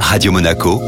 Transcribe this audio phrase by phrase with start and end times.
[0.00, 0.80] Radio Monaco,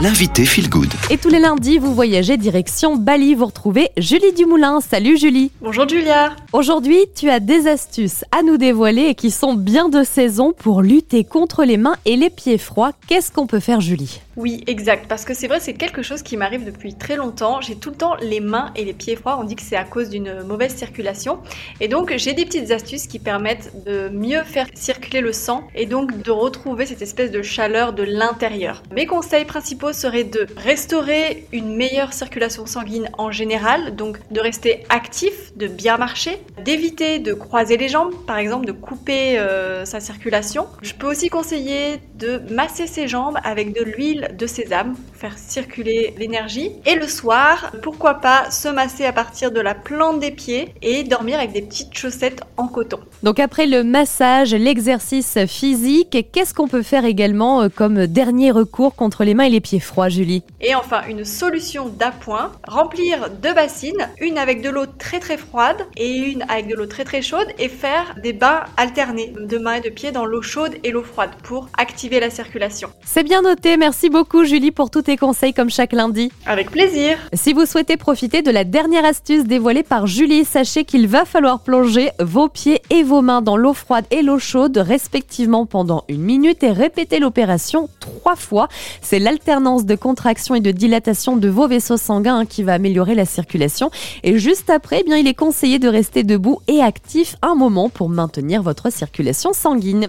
[0.00, 0.92] l'invité Feel Good.
[1.10, 3.34] Et tous les lundis, vous voyagez direction Bali.
[3.34, 4.80] Vous retrouvez Julie Dumoulin.
[4.80, 5.50] Salut Julie.
[5.62, 6.36] Bonjour Julia.
[6.52, 10.82] Aujourd'hui, tu as des astuces à nous dévoiler et qui sont bien de saison pour
[10.82, 12.92] lutter contre les mains et les pieds froids.
[13.06, 14.20] Qu'est-ce qu'on peut faire Julie?
[14.36, 15.06] Oui, exact.
[15.08, 17.62] Parce que c'est vrai, c'est quelque chose qui m'arrive depuis très longtemps.
[17.62, 19.38] J'ai tout le temps les mains et les pieds froids.
[19.40, 21.38] On dit que c'est à cause d'une mauvaise circulation.
[21.80, 25.86] Et donc, j'ai des petites astuces qui permettent de mieux faire circuler le sang et
[25.86, 28.82] donc de retrouver cette espèce de chaleur de l'intérieur.
[28.94, 34.84] Mes conseils principaux seraient de restaurer une meilleure circulation sanguine en général, donc de rester
[34.88, 40.00] actif, de bien marcher, d'éviter de croiser les jambes, par exemple de couper euh, sa
[40.00, 40.66] circulation.
[40.82, 45.38] Je peux aussi conseiller de masser ses jambes avec de l'huile de sésame, pour faire
[45.38, 46.72] circuler l'énergie.
[46.86, 51.04] Et le soir, pourquoi pas se masser à partir de la plante des pieds et
[51.04, 52.98] dormir avec des petites chaussettes en coton.
[53.22, 58.94] Donc après le massage, l'exercice physique, qu'est-ce qu'on peut faire également euh, comme dernier recours
[58.94, 59.75] contre les mains et les pieds?
[59.80, 65.20] Froids, Julie Et enfin, une solution d'appoint, remplir deux bassines, une avec de l'eau très
[65.20, 69.32] très froide et une avec de l'eau très très chaude et faire des bains alternés
[69.38, 72.90] de mains et de pieds dans l'eau chaude et l'eau froide pour activer la circulation.
[73.04, 73.76] C'est bien noté.
[73.76, 76.30] Merci beaucoup Julie pour tous tes conseils comme chaque lundi.
[76.46, 77.18] Avec plaisir.
[77.32, 81.60] Si vous souhaitez profiter de la dernière astuce dévoilée par Julie, sachez qu'il va falloir
[81.60, 86.22] plonger vos pieds et vos mains dans l'eau froide et l'eau chaude respectivement pendant une
[86.22, 88.68] minute et répéter l'opération trois fois.
[89.02, 93.16] C'est l'alternance de contraction et de dilatation de vos vaisseaux sanguins hein, qui va améliorer
[93.16, 93.90] la circulation.
[94.22, 97.88] Et juste après, eh bien, il est conseillé de rester debout et actif un moment
[97.88, 100.04] pour maintenir votre circulation sanguine.